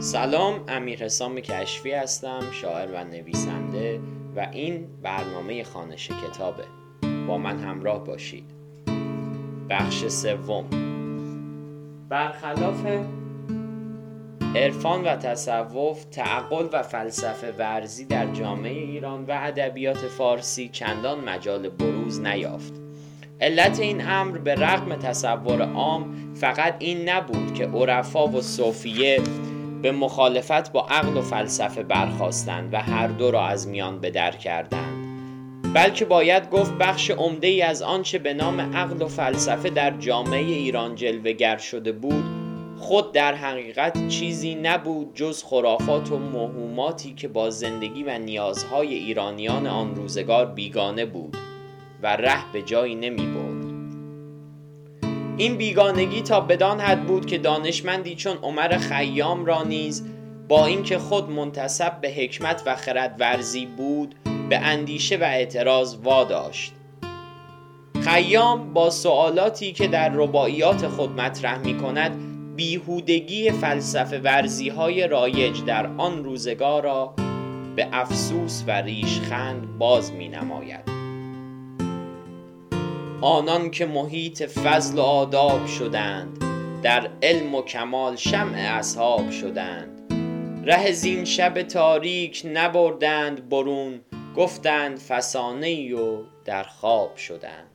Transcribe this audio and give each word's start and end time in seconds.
سلام 0.00 0.64
امیر 0.68 1.04
حسام 1.04 1.40
کشفی 1.40 1.92
هستم 1.92 2.40
شاعر 2.52 2.88
و 2.92 3.04
نویسنده 3.04 4.00
و 4.36 4.48
این 4.52 4.86
برنامه 5.02 5.64
خانش 5.64 6.08
کتابه. 6.08 6.64
با 7.28 7.38
من 7.38 7.58
همراه 7.58 8.04
باشید. 8.04 8.44
بخش 9.70 10.06
سوم. 10.06 10.64
برخلاف 12.08 12.86
عرفان 14.56 15.04
و 15.04 15.16
تصوف 15.16 16.04
تعقل 16.04 16.68
و 16.72 16.82
فلسفه 16.82 17.52
ورزی 17.52 18.04
در 18.04 18.32
جامعه 18.32 18.72
ایران 18.72 19.24
و 19.24 19.30
ادبیات 19.30 19.98
فارسی 19.98 20.68
چندان 20.68 21.28
مجال 21.28 21.68
بروز 21.68 22.20
نیافت. 22.20 22.72
علت 23.40 23.80
این 23.80 24.08
امر 24.08 24.38
به 24.38 24.54
رغم 24.54 24.96
تصور 24.96 25.62
عام 25.62 26.34
فقط 26.34 26.74
این 26.78 27.08
نبود 27.08 27.54
که 27.54 27.66
عرفا 27.66 28.28
و 28.28 28.40
صوفیه 28.40 29.20
به 29.82 29.92
مخالفت 29.92 30.72
با 30.72 30.86
عقل 30.86 31.16
و 31.16 31.22
فلسفه 31.22 31.82
برخواستند 31.82 32.74
و 32.74 32.76
هر 32.76 33.06
دو 33.06 33.30
را 33.30 33.46
از 33.46 33.68
میان 33.68 34.00
بدر 34.00 34.30
کردند 34.30 34.98
بلکه 35.74 36.04
باید 36.04 36.50
گفت 36.50 36.72
بخش 36.72 37.10
عمده 37.10 37.46
ای 37.46 37.62
از 37.62 37.82
آنچه 37.82 38.18
به 38.18 38.34
نام 38.34 38.60
عقل 38.60 39.02
و 39.02 39.08
فلسفه 39.08 39.70
در 39.70 39.90
جامعه 39.90 40.44
ایران 40.44 40.94
جلوگر 40.94 41.56
شده 41.56 41.92
بود 41.92 42.24
خود 42.78 43.12
در 43.12 43.34
حقیقت 43.34 44.08
چیزی 44.08 44.54
نبود 44.54 45.14
جز 45.14 45.44
خرافات 45.44 46.12
و 46.12 46.18
موهوماتی 46.18 47.14
که 47.14 47.28
با 47.28 47.50
زندگی 47.50 48.02
و 48.02 48.18
نیازهای 48.18 48.94
ایرانیان 48.94 49.66
آن 49.66 49.94
روزگار 49.94 50.46
بیگانه 50.46 51.06
بود 51.06 51.36
و 52.02 52.16
ره 52.16 52.52
به 52.52 52.62
جایی 52.62 52.94
نمی 52.94 53.26
برد. 53.26 53.47
این 55.38 55.56
بیگانگی 55.56 56.22
تا 56.22 56.40
بدان 56.40 56.80
حد 56.80 57.06
بود 57.06 57.26
که 57.26 57.38
دانشمندی 57.38 58.14
چون 58.14 58.36
عمر 58.42 58.78
خیام 58.78 59.44
را 59.44 59.62
نیز 59.62 60.04
با 60.48 60.66
اینکه 60.66 60.98
خود 60.98 61.30
منتصب 61.30 62.00
به 62.00 62.10
حکمت 62.10 62.62
و 62.66 62.76
خردورزی 62.76 63.66
بود 63.66 64.14
به 64.48 64.58
اندیشه 64.58 65.16
و 65.16 65.22
اعتراض 65.22 65.96
واداشت. 65.96 66.72
خیام 68.00 68.74
با 68.74 68.90
سوالاتی 68.90 69.72
که 69.72 69.88
در 69.88 70.08
رباعیات 70.08 70.88
خود 70.88 71.20
مطرح 71.20 71.58
می 71.58 71.78
کند 71.78 72.12
بیهودگی 72.56 73.50
فلسفه 73.50 74.18
ورزی 74.18 74.68
های 74.68 75.08
رایج 75.08 75.64
در 75.64 75.86
آن 75.86 76.24
روزگار 76.24 76.82
را 76.82 77.14
به 77.76 77.88
افسوس 77.92 78.64
و 78.66 78.70
ریشخند 78.70 79.78
باز 79.78 80.12
می 80.12 80.28
نماید 80.28 80.97
آنان 83.20 83.70
که 83.70 83.86
محیط 83.86 84.42
فضل 84.42 84.98
و 84.98 85.02
آداب 85.02 85.66
شدند 85.66 86.38
در 86.82 87.10
علم 87.22 87.54
و 87.54 87.62
کمال 87.62 88.16
شمع 88.16 88.58
اصحاب 88.58 89.30
شدند. 89.30 90.12
ره 90.66 90.92
زین 90.92 91.24
شب 91.24 91.62
تاریک 91.62 92.42
نبردند 92.52 93.48
برون 93.48 94.00
گفتند 94.36 94.98
فسانه 94.98 95.94
و 95.94 96.22
در 96.44 96.62
خواب 96.62 97.16
شدند. 97.16 97.70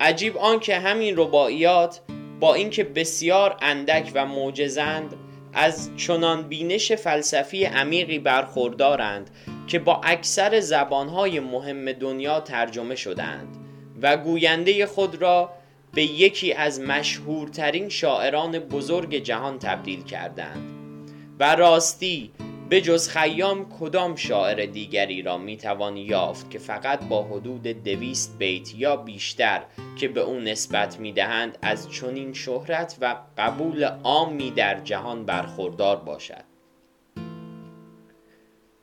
عجیب 0.00 0.36
آنکه 0.36 0.78
همین 0.78 1.14
رباعیات 1.16 2.00
با 2.40 2.54
اینکه 2.54 2.84
بسیار 2.84 3.56
اندک 3.62 4.10
و 4.14 4.26
معجزند 4.26 5.14
از 5.52 5.90
چنان 5.96 6.42
بینش 6.42 6.92
فلسفی 6.92 7.64
عمیقی 7.64 8.18
برخوردارند 8.18 9.30
که 9.66 9.78
با 9.78 10.00
اکثر 10.04 10.60
زبانهای 10.60 11.40
مهم 11.40 11.92
دنیا 11.92 12.40
ترجمه 12.40 12.94
شدند. 12.94 13.65
و 14.02 14.16
گوینده 14.16 14.86
خود 14.86 15.22
را 15.22 15.50
به 15.94 16.02
یکی 16.02 16.52
از 16.52 16.80
مشهورترین 16.80 17.88
شاعران 17.88 18.58
بزرگ 18.58 19.14
جهان 19.14 19.58
تبدیل 19.58 20.04
کردند 20.04 20.76
و 21.40 21.56
راستی 21.56 22.30
به 22.68 22.80
جز 22.80 23.08
خیام 23.08 23.66
کدام 23.80 24.16
شاعر 24.16 24.66
دیگری 24.66 25.22
را 25.22 25.38
می‌توان 25.38 25.96
یافت 25.96 26.50
که 26.50 26.58
فقط 26.58 27.04
با 27.04 27.22
حدود 27.22 27.62
دویست 27.62 28.38
بیت 28.38 28.74
یا 28.74 28.96
بیشتر 28.96 29.62
که 29.96 30.08
به 30.08 30.20
او 30.20 30.34
نسبت 30.34 31.00
می‌دهند 31.00 31.58
از 31.62 31.90
چنین 31.90 32.32
شهرت 32.32 32.96
و 33.00 33.16
قبول 33.38 33.84
عامی 33.84 34.50
در 34.50 34.80
جهان 34.80 35.24
برخوردار 35.24 35.96
باشد. 35.96 36.44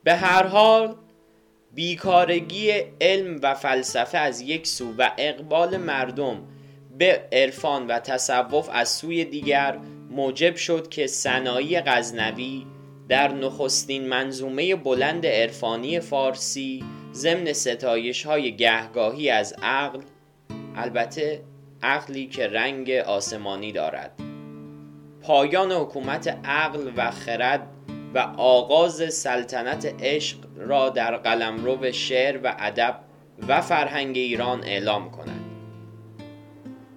به 0.04 0.14
هر 0.14 0.46
حال 0.46 0.94
بیکارگی 1.74 2.72
علم 3.00 3.38
و 3.42 3.54
فلسفه 3.54 4.18
از 4.18 4.40
یک 4.40 4.66
سو 4.66 4.94
و 4.98 5.10
اقبال 5.18 5.76
مردم 5.76 6.42
به 6.98 7.28
عرفان 7.32 7.86
و 7.86 7.98
تصوف 7.98 8.68
از 8.72 8.88
سوی 8.88 9.24
دیگر 9.24 9.78
موجب 10.10 10.56
شد 10.56 10.88
که 10.88 11.06
صنایی 11.06 11.80
غزنوی 11.80 12.66
در 13.08 13.32
نخستین 13.32 14.08
منظومه 14.08 14.76
بلند 14.76 15.26
عرفانی 15.26 16.00
فارسی 16.00 16.84
ضمن 17.12 17.52
ستایش 17.52 18.26
های 18.26 18.56
گهگاهی 18.56 19.30
از 19.30 19.54
عقل 19.62 20.00
البته 20.76 21.40
عقلی 21.82 22.26
که 22.26 22.48
رنگ 22.48 22.90
آسمانی 22.90 23.72
دارد. 23.72 24.20
پایان 25.22 25.72
حکومت 25.72 26.38
عقل 26.44 26.90
و 26.96 27.10
خرد 27.10 27.66
و 28.14 28.18
آغاز 28.36 29.14
سلطنت 29.14 29.94
عشق 30.00 30.38
را 30.56 30.88
در 30.88 31.16
قلمرو 31.16 31.92
شعر 31.92 32.40
و 32.44 32.54
ادب 32.58 33.00
و 33.48 33.60
فرهنگ 33.60 34.16
ایران 34.16 34.64
اعلام 34.64 35.10
کند. 35.10 35.44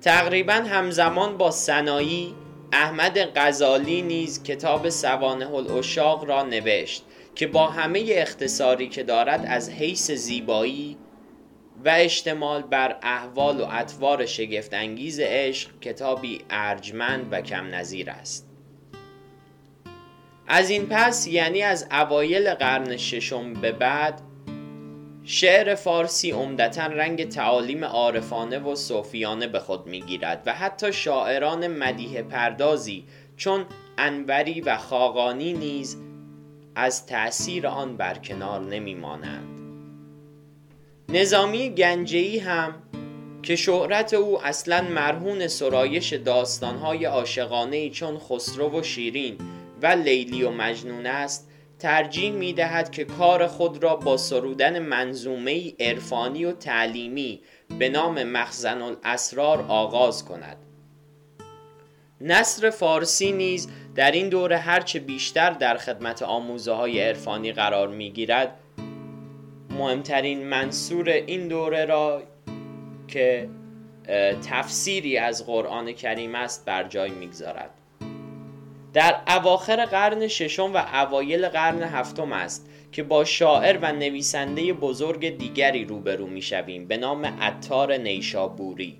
تقریبا 0.01 0.53
همزمان 0.53 1.37
با 1.37 1.51
سنایی 1.51 2.35
احمد 2.71 3.19
غزالی 3.35 4.01
نیز 4.01 4.43
کتاب 4.43 4.89
سوانه 4.89 5.53
الاشاق 5.53 6.25
را 6.25 6.43
نوشت 6.43 7.03
که 7.35 7.47
با 7.47 7.67
همه 7.67 8.05
اختصاری 8.09 8.89
که 8.89 9.03
دارد 9.03 9.45
از 9.47 9.69
حیث 9.69 10.11
زیبایی 10.11 10.97
و 11.85 11.89
اشتمال 11.89 12.61
بر 12.61 12.97
احوال 13.01 13.61
و 13.61 13.65
اطوار 13.71 14.25
شگفتانگیز 14.25 15.19
عشق 15.19 15.79
کتابی 15.81 16.41
ارجمند 16.49 17.27
و 17.31 17.41
کم 17.41 17.75
نظیر 17.75 18.09
است. 18.09 18.46
از 20.47 20.69
این 20.69 20.85
پس 20.89 21.27
یعنی 21.27 21.61
از 21.61 21.87
اوایل 21.91 22.53
قرن 22.53 22.97
ششم 22.97 23.53
به 23.53 23.71
بعد 23.71 24.21
شعر 25.23 25.75
فارسی 25.75 26.31
عمدتا 26.31 26.85
رنگ 26.85 27.29
تعالیم 27.29 27.83
عارفانه 27.83 28.59
و 28.59 28.75
صوفیانه 28.75 29.47
به 29.47 29.59
خود 29.59 29.87
می‌گیرد 29.87 30.43
و 30.45 30.53
حتی 30.53 30.93
شاعران 30.93 31.67
مدیه 31.67 32.21
پردازی 32.21 33.05
چون 33.37 33.65
انوری 33.97 34.61
و 34.61 34.77
خاقانی 34.77 35.53
نیز 35.53 35.97
از 36.75 37.05
تأثیر 37.05 37.67
آن 37.67 37.97
برکنار 37.97 38.61
نمیمانند. 38.61 39.57
نظامی 41.09 41.69
گنجهی 41.69 42.39
هم 42.39 42.73
که 43.43 43.55
شهرت 43.55 44.13
او 44.13 44.45
اصلا 44.45 44.81
مرهون 44.81 45.47
سرایش 45.47 46.13
داستانهای 46.13 47.05
عاشقانه 47.05 47.89
چون 47.89 48.17
خسرو 48.17 48.79
و 48.79 48.83
شیرین 48.83 49.37
و 49.81 49.87
لیلی 49.87 50.43
و 50.43 50.51
مجنون 50.51 51.05
است 51.05 51.49
ترجیح 51.79 52.31
می 52.31 52.53
دهد 52.53 52.91
که 52.91 53.05
کار 53.05 53.47
خود 53.47 53.83
را 53.83 53.95
با 53.95 54.17
سرودن 54.17 54.79
منظومه 54.79 55.73
عرفانی 55.79 56.45
و 56.45 56.51
تعلیمی 56.51 57.41
به 57.79 57.89
نام 57.89 58.23
مخزن 58.23 58.81
الاسرار 58.81 59.65
آغاز 59.67 60.25
کند. 60.25 60.57
نصر 62.21 62.69
فارسی 62.69 63.31
نیز 63.31 63.69
در 63.95 64.11
این 64.11 64.29
دوره 64.29 64.57
هرچه 64.57 64.99
بیشتر 64.99 65.49
در 65.49 65.77
خدمت 65.77 66.21
آموزه 66.21 66.71
های 66.71 67.01
عرفانی 67.01 67.51
قرار 67.51 67.87
می 67.87 68.11
گیرد 68.11 68.59
مهمترین 69.69 70.47
منصور 70.47 71.09
این 71.09 71.47
دوره 71.47 71.85
را 71.85 72.23
که 73.07 73.49
تفسیری 74.49 75.17
از 75.17 75.45
قرآن 75.45 75.91
کریم 75.91 76.35
است 76.35 76.65
بر 76.65 76.83
جای 76.83 77.11
می‌گذارد. 77.11 77.69
در 78.97 79.15
اواخر 79.27 79.85
قرن 79.85 80.27
ششم 80.27 80.73
و 80.73 80.77
اوایل 80.93 81.47
قرن 81.47 81.83
هفتم 81.83 82.33
است 82.33 82.69
که 82.91 83.03
با 83.03 83.25
شاعر 83.25 83.77
و 83.81 83.91
نویسنده 83.91 84.73
بزرگ 84.73 85.37
دیگری 85.37 85.85
روبرو 85.85 86.27
می‌شویم 86.27 86.87
به 86.87 86.97
نام 86.97 87.25
عطار 87.25 87.97
نیشابوری 87.97 88.97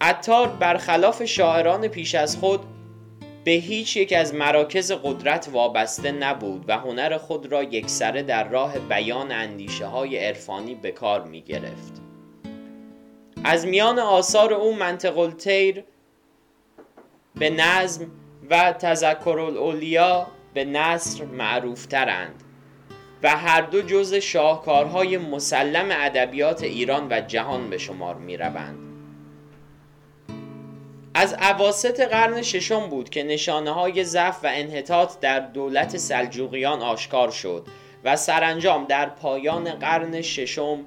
عطار 0.00 0.48
برخلاف 0.48 1.24
شاعران 1.24 1.88
پیش 1.88 2.14
از 2.14 2.36
خود 2.36 2.60
به 3.44 3.50
هیچ 3.50 3.96
یک 3.96 4.12
از 4.12 4.34
مراکز 4.34 4.92
قدرت 4.92 5.48
وابسته 5.52 6.12
نبود 6.12 6.64
و 6.68 6.78
هنر 6.78 7.18
خود 7.18 7.52
را 7.52 7.62
یکسره 7.62 8.22
در 8.22 8.48
راه 8.48 8.78
بیان 8.78 9.32
اندیشه 9.32 9.86
های 9.86 10.18
عرفانی 10.18 10.74
به 10.74 10.90
کار 10.90 11.24
می 11.24 11.42
گرفت. 11.42 12.02
از 13.44 13.66
میان 13.66 13.98
آثار 13.98 14.54
او 14.54 14.76
منطق 14.76 15.34
تیر 15.38 15.84
به 17.34 17.50
نظم 17.50 18.06
و 18.50 18.72
تذکر 18.72 19.38
الاولیا 19.38 20.26
به 20.54 20.64
نصر 20.64 21.24
معروفترند 21.24 22.42
و 23.22 23.36
هر 23.36 23.60
دو 23.60 23.82
جز 23.82 24.14
شاهکارهای 24.14 25.18
مسلم 25.18 25.88
ادبیات 25.90 26.62
ایران 26.62 27.06
و 27.10 27.20
جهان 27.20 27.70
به 27.70 27.78
شمار 27.78 28.14
می 28.14 28.36
روند. 28.36 28.78
از 31.14 31.34
عواست 31.34 32.00
قرن 32.00 32.42
ششم 32.42 32.86
بود 32.86 33.10
که 33.10 33.22
نشانه 33.22 33.70
های 33.70 34.04
ضعف 34.04 34.44
و 34.44 34.48
انحطاط 34.50 35.20
در 35.20 35.40
دولت 35.40 35.96
سلجوقیان 35.96 36.82
آشکار 36.82 37.30
شد 37.30 37.66
و 38.04 38.16
سرانجام 38.16 38.84
در 38.84 39.08
پایان 39.08 39.70
قرن 39.70 40.22
ششم 40.22 40.78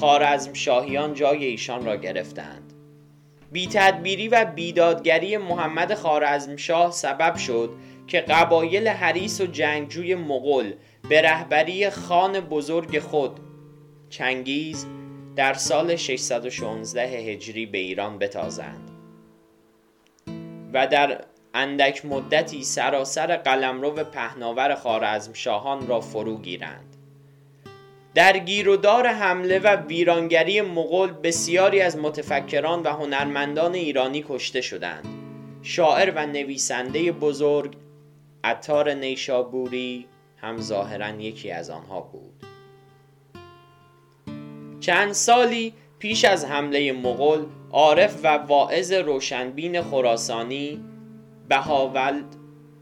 خارزم 0.00 0.52
شاهیان 0.52 1.14
جای 1.14 1.44
ایشان 1.44 1.84
را 1.84 1.96
گرفتند 1.96 2.67
بی 3.52 3.66
تدبیری 3.66 4.28
و 4.28 4.44
بیدادگری 4.44 5.36
محمد 5.36 5.94
خارزمشاه 5.94 6.92
سبب 6.92 7.36
شد 7.36 7.70
که 8.06 8.20
قبایل 8.20 8.88
حریس 8.88 9.40
و 9.40 9.46
جنگجوی 9.46 10.14
مغول 10.14 10.72
به 11.08 11.22
رهبری 11.22 11.90
خان 11.90 12.40
بزرگ 12.40 12.98
خود 12.98 13.40
چنگیز 14.10 14.86
در 15.36 15.54
سال 15.54 15.96
616 15.96 17.02
هجری 17.02 17.66
به 17.66 17.78
ایران 17.78 18.18
بتازند 18.18 18.90
و 20.72 20.86
در 20.86 21.24
اندک 21.54 22.06
مدتی 22.06 22.64
سراسر 22.64 23.36
قلمرو 23.36 23.90
پهناور 23.90 24.74
خارزم 24.74 25.32
شاهان 25.32 25.86
را 25.86 26.00
فرو 26.00 26.38
گیرند. 26.38 26.87
در 28.14 28.38
گیرودار 28.38 29.06
حمله 29.06 29.58
و 29.58 29.76
ویرانگری 29.76 30.60
مغول 30.60 31.12
بسیاری 31.12 31.80
از 31.80 31.96
متفکران 31.98 32.82
و 32.82 32.88
هنرمندان 32.88 33.74
ایرانی 33.74 34.24
کشته 34.28 34.60
شدند. 34.60 35.06
شاعر 35.62 36.12
و 36.16 36.26
نویسنده 36.26 37.12
بزرگ 37.12 37.76
عطار 38.44 38.94
نیشابوری 38.94 40.06
هم 40.36 40.60
ظاهرا 40.60 41.08
یکی 41.08 41.50
از 41.50 41.70
آنها 41.70 42.00
بود. 42.00 42.46
چند 44.80 45.12
سالی 45.12 45.74
پیش 45.98 46.24
از 46.24 46.44
حمله 46.44 46.92
مغول 46.92 47.44
عارف 47.70 48.24
و 48.24 48.28
واعظ 48.28 48.92
روشنبین 48.92 49.82
خراسانی 49.82 50.84
بهاولد 51.48 52.36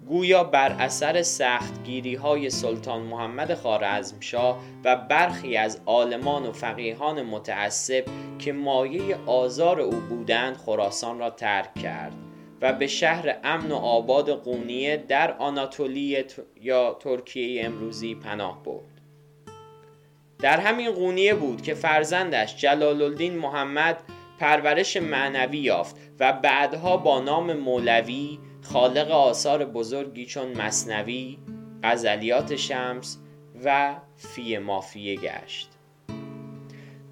گویا 0.09 0.45
بر 0.45 0.73
اثر 0.73 1.23
سختگیری 1.23 2.15
های 2.15 2.51
سلطان 2.51 3.03
محمد 3.03 3.55
خارزمشاه 3.55 4.61
و 4.85 4.97
برخی 4.97 5.57
از 5.57 5.81
عالمان 5.87 6.47
و 6.47 6.53
فقیهان 6.53 7.23
متعصب 7.23 8.05
که 8.39 8.53
مایه 8.53 9.17
آزار 9.27 9.81
او 9.81 9.91
بودند 9.91 10.57
خراسان 10.57 11.19
را 11.19 11.31
ترک 11.31 11.75
کرد 11.75 12.13
و 12.61 12.73
به 12.73 12.87
شهر 12.87 13.39
امن 13.45 13.73
و 13.73 13.75
آباد 13.75 14.31
قونیه 14.31 14.97
در 14.97 15.33
آناتولی 15.33 16.25
یا 16.61 16.97
ترکیه 17.01 17.65
امروزی 17.65 18.15
پناه 18.15 18.63
برد. 18.65 19.01
در 20.39 20.61
همین 20.61 20.91
قونیه 20.91 21.35
بود 21.35 21.63
که 21.63 21.75
فرزندش 21.75 22.57
جلال 22.57 23.03
الدین 23.03 23.39
محمد 23.39 24.03
پرورش 24.39 24.97
معنوی 24.97 25.59
یافت 25.59 25.97
و 26.21 26.33
بعدها 26.33 26.97
با 26.97 27.21
نام 27.21 27.53
مولوی 27.53 28.39
خالق 28.73 29.11
آثار 29.11 29.65
بزرگی 29.65 30.27
چون 30.27 30.49
مصنوی، 30.53 31.39
غزلیات 31.83 32.57
شمس 32.57 33.19
و 33.65 33.97
فی 34.17 34.59
مافیه 34.59 35.17
گشت. 35.17 35.69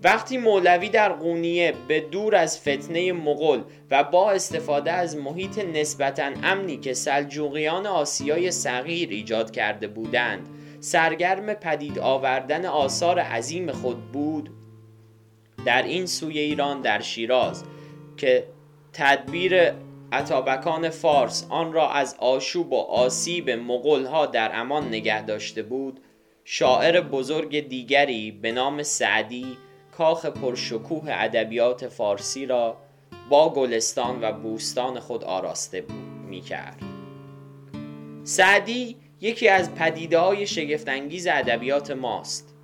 وقتی 0.05 0.39
مولوی 0.39 0.89
در 0.89 1.13
قونیه 1.13 1.75
به 1.89 2.01
دور 2.01 2.37
از 2.37 2.61
فتنه 2.61 3.13
مغول 3.13 3.63
و 3.91 4.05
با 4.05 4.31
استفاده 4.31 4.93
از 4.93 5.17
محیط 5.17 5.59
نسبتا 5.59 6.31
امنی 6.43 6.77
که 6.77 6.95
سلجوقیان 6.95 7.87
آسیای 7.87 8.51
صغیر 8.51 9.09
ایجاد 9.09 9.51
کرده 9.51 9.87
بودند 9.87 10.49
سرگرم 10.81 11.55
پدید 11.55 11.99
آوردن 11.99 12.67
آثار 12.67 13.19
عظیم 13.19 13.73
خود 13.73 14.13
بود 14.13 14.51
در 15.67 15.83
این 15.83 16.07
سوی 16.07 16.39
ایران 16.39 16.81
در 16.81 17.01
شیراز 17.01 17.65
که 18.17 18.47
تدبیر 18.93 19.73
عطابکان 20.15 20.91
فارس 20.91 21.47
آن 21.51 21.73
را 21.73 21.91
از 21.91 22.17
آشوب 22.19 22.73
و 22.73 22.77
آسیب 22.77 23.51
مغول 23.51 24.27
در 24.27 24.51
امان 24.55 24.89
نگه 24.89 25.23
داشته 25.23 25.63
بود 25.63 26.01
شاعر 26.45 27.01
بزرگ 27.01 27.69
دیگری 27.69 28.31
به 28.31 28.53
نام 28.53 28.83
سعدی 28.83 29.57
کاخ 29.97 30.27
پرشکوه 30.27 31.05
ادبیات 31.09 31.89
فارسی 31.89 32.47
را 32.47 32.77
با 33.29 33.53
گلستان 33.53 34.19
و 34.23 34.33
بوستان 34.33 35.01
خود 35.01 35.25
آراسته 35.25 35.85
می 36.29 36.41
کرد. 36.41 36.83
سعدی 38.25 38.97
یکی 39.21 39.49
از 39.49 39.75
پدیده 39.75 40.19
های 40.19 40.47
شگفتانگیز 40.47 41.27
ادبیات 41.27 41.91
ماست 41.91 42.55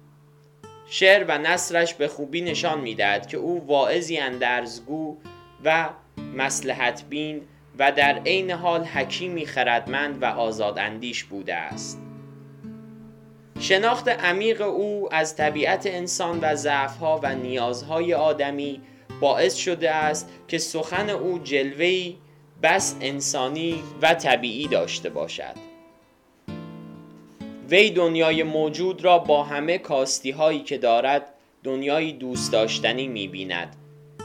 شعر 0.87 1.25
و 1.29 1.39
نصرش 1.39 1.95
به 1.95 2.09
خوبی 2.09 2.41
نشان 2.41 2.81
می‌دهد 2.81 3.27
که 3.27 3.37
او 3.37 3.67
واعظی 3.67 4.19
اندرزگو 4.19 5.17
و 5.65 5.89
مسلحت 6.35 7.05
بین 7.11 7.43
و 7.79 7.93
در 7.93 8.19
عین 8.19 8.51
حال 8.51 8.85
حکیمی 8.85 9.47
خردمند 9.47 10.23
و 10.23 10.25
آزاداندیش 10.25 11.25
بوده 11.25 11.55
است. 11.55 12.03
شناخت 13.61 14.09
عمیق 14.09 14.63
او 14.63 15.15
از 15.15 15.37
طبیعت 15.37 15.87
انسان 15.87 16.39
و 16.43 16.55
ضعفها 16.55 17.21
و 17.23 17.35
نیازهای 17.35 18.15
آدمی 18.15 18.81
باعث 19.21 19.55
شده 19.55 19.91
است 19.91 20.31
که 20.49 20.59
سخن 20.59 21.11
او 21.11 21.39
جلوهی 21.39 22.19
بس 22.63 22.97
انسانی 23.01 23.83
و 24.03 24.15
طبیعی 24.15 24.69
داشته 24.69 25.11
باشد. 25.11 25.55
وی 27.71 27.91
دنیای 27.91 28.43
موجود 28.43 29.05
را 29.05 29.19
با 29.19 29.45
همه 29.45 29.79
کاستی 29.79 30.31
هایی 30.31 30.61
که 30.61 30.79
دارد 30.79 31.35
دنیای 31.65 32.13
دوست 32.13 32.53
داشتنی 32.53 33.09
می 33.09 33.29
بیند 33.29 33.77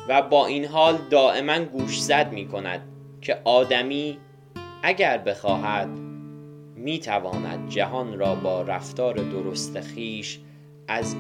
و 0.09 0.21
با 0.21 0.45
این 0.45 0.65
حال 0.65 0.97
دائما 1.09 1.59
گوش 1.59 2.01
زد 2.01 2.33
می 2.33 2.47
کند 2.47 2.81
که 3.21 3.37
آدمی 3.43 4.17
اگر 4.83 5.17
بخواهد 5.17 5.89
می 6.75 6.99
تواند 6.99 7.69
جهان 7.69 8.19
را 8.19 8.35
با 8.35 8.61
رفتار 8.61 9.13
درست 9.13 9.81
خیش 9.81 10.39
از 10.87 11.15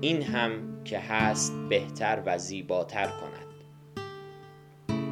این 0.00 0.22
هم 0.22 0.82
که 0.84 0.98
هست 0.98 1.52
بهتر 1.68 2.22
و 2.26 2.38
زیباتر 2.38 3.06
کند. 3.06 3.48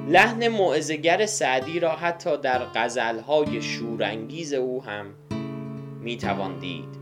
لحن 0.09 0.49
معزگر 0.49 1.27
سعدی 1.27 1.81
را 1.81 1.91
حتی 1.91 2.37
در 2.37 2.63
غزلهای 2.75 3.63
شورانگیز 3.63 4.53
او 4.53 4.85
هم 4.85 5.07
می 6.01 6.17
توان 6.17 6.59
دید. 6.59 6.97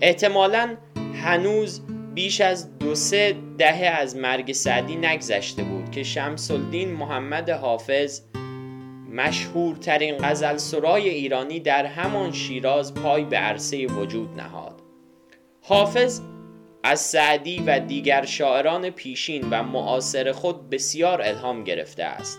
احتمالا 0.00 0.76
هنوز 1.14 1.80
بیش 2.14 2.40
از 2.40 2.78
دو 2.78 2.94
سه 2.94 3.36
دهه 3.58 3.86
از 3.86 4.16
مرگ 4.16 4.52
سعدی 4.52 4.96
نگذشته 4.96 5.62
بود 5.62 5.90
که 5.90 6.02
شمس 6.02 6.50
الدین 6.50 6.92
محمد 6.92 7.50
حافظ 7.50 8.20
مشهورترین 9.12 10.16
غزل 10.16 10.56
سرای 10.56 11.08
ایرانی 11.08 11.60
در 11.60 11.86
همان 11.86 12.32
شیراز 12.32 12.94
پای 12.94 13.24
به 13.24 13.36
عرصه 13.36 13.86
وجود 13.86 14.40
نهاد. 14.40 14.82
حافظ 15.62 16.20
از 16.84 17.00
سعدی 17.00 17.62
و 17.66 17.78
دیگر 17.78 18.24
شاعران 18.24 18.90
پیشین 18.90 19.50
و 19.50 19.62
معاصر 19.62 20.32
خود 20.32 20.70
بسیار 20.70 21.22
الهام 21.22 21.64
گرفته 21.64 22.04
است. 22.04 22.38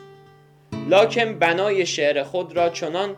لاکن 0.90 1.40
بنای 1.40 1.86
شعر 1.86 2.24
خود 2.24 2.56
را 2.56 2.70
چنان 2.70 3.16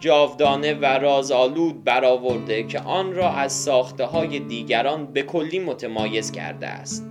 جاودانه 0.00 0.74
و 0.74 0.84
رازآلود 0.84 1.84
برآورده 1.84 2.62
که 2.62 2.80
آن 2.80 3.12
را 3.12 3.30
از 3.30 3.52
ساخته 3.52 4.04
های 4.04 4.38
دیگران 4.38 5.06
به 5.06 5.22
کلی 5.22 5.58
متمایز 5.58 6.32
کرده 6.32 6.66
است 6.66 7.06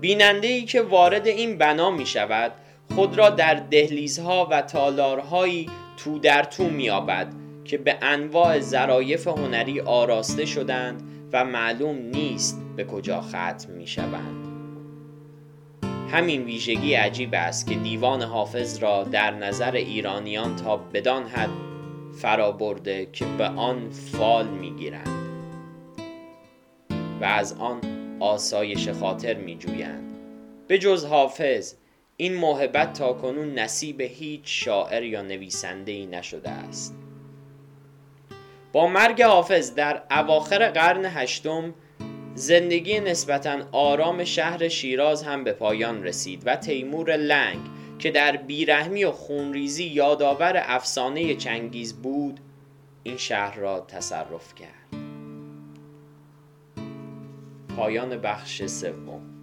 بیننده 0.00 0.48
ای 0.48 0.64
که 0.64 0.82
وارد 0.82 1.26
این 1.26 1.58
بنا 1.58 1.90
می 1.90 2.06
شود 2.06 2.52
خود 2.94 3.18
را 3.18 3.30
در 3.30 3.54
دهلیزها 3.54 4.48
و 4.50 4.62
تالارهایی 4.62 5.70
تو 5.96 6.18
در 6.18 6.42
تو 6.42 6.64
میابد 6.64 7.32
که 7.64 7.78
به 7.78 7.98
انواع 8.02 8.60
ظرایف 8.60 9.26
هنری 9.26 9.80
آراسته 9.80 10.44
شدند 10.44 11.02
و 11.32 11.44
معلوم 11.44 11.96
نیست 11.96 12.62
به 12.76 12.84
کجا 12.84 13.20
ختم 13.20 13.72
می 13.76 13.86
شوند. 13.86 14.43
همین 16.14 16.44
ویژگی 16.44 16.94
عجیب 16.94 17.34
است 17.34 17.68
که 17.68 17.74
دیوان 17.74 18.22
حافظ 18.22 18.78
را 18.78 19.04
در 19.04 19.30
نظر 19.30 19.72
ایرانیان 19.72 20.56
تا 20.56 20.76
بدان 20.76 21.26
حد 21.26 21.50
فرا 22.20 22.52
برده 22.52 23.08
که 23.12 23.24
به 23.24 23.44
آن 23.44 23.90
فال 23.90 24.48
می‌گیرند 24.48 25.08
و 27.20 27.24
از 27.24 27.52
آن 27.52 27.80
آسایش 28.20 28.88
خاطر 28.88 29.34
میجویند. 29.34 30.16
به 30.68 30.78
جز 30.78 31.04
حافظ 31.04 31.74
این 32.16 32.34
موهبت 32.34 32.92
تا 32.92 33.12
کنون 33.12 33.58
نصیب 33.58 34.00
هیچ 34.00 34.42
شاعر 34.44 35.02
یا 35.02 35.22
نویسنده 35.22 35.92
ای 35.92 36.06
نشده 36.06 36.50
است. 36.50 36.96
با 38.72 38.86
مرگ 38.86 39.22
حافظ 39.22 39.74
در 39.74 40.02
اواخر 40.10 40.70
قرن 40.70 41.04
هشتم 41.04 41.74
زندگی 42.34 43.00
نسبتا 43.00 43.58
آرام 43.72 44.24
شهر 44.24 44.68
شیراز 44.68 45.22
هم 45.22 45.44
به 45.44 45.52
پایان 45.52 46.04
رسید 46.04 46.42
و 46.46 46.56
تیمور 46.56 47.16
لنگ 47.16 47.60
که 47.98 48.10
در 48.10 48.36
بیرحمی 48.36 49.04
و 49.04 49.12
خونریزی 49.12 49.84
یادآور 49.84 50.62
افسانه 50.66 51.34
چنگیز 51.34 51.94
بود 51.94 52.40
این 53.02 53.16
شهر 53.16 53.58
را 53.58 53.80
تصرف 53.80 54.54
کرد. 54.54 55.00
پایان 57.76 58.16
بخش 58.16 58.66
سوم. 58.66 59.33